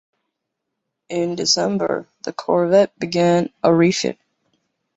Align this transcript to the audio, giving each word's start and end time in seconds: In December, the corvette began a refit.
In 1.09 1.35
December, 1.35 2.07
the 2.23 2.33
corvette 2.33 2.97
began 2.97 3.53
a 3.61 3.71
refit. 3.71 4.17